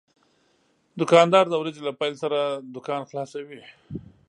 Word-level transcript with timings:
دوکاندار 0.99 1.45
د 1.49 1.53
ورځې 1.61 1.81
له 1.87 1.91
پېل 1.99 2.13
سره 2.23 2.39
دوکان 2.75 3.01
خلاصوي. 3.09 3.61